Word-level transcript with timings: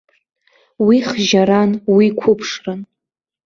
Уи 0.85 0.97
хжьаран, 1.07 1.71
уи 1.95 2.07
қәыԥшран. 2.19 2.81